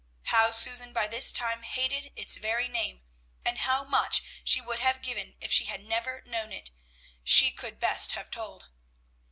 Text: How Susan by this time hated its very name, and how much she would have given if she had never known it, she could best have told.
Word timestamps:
How 0.23 0.49
Susan 0.49 0.93
by 0.93 1.05
this 1.05 1.31
time 1.31 1.61
hated 1.61 2.11
its 2.19 2.37
very 2.37 2.67
name, 2.67 3.03
and 3.45 3.59
how 3.59 3.83
much 3.83 4.23
she 4.43 4.59
would 4.59 4.79
have 4.79 5.03
given 5.03 5.35
if 5.39 5.51
she 5.51 5.65
had 5.65 5.83
never 5.83 6.23
known 6.25 6.51
it, 6.51 6.71
she 7.23 7.51
could 7.51 7.79
best 7.79 8.13
have 8.13 8.31
told. 8.31 8.69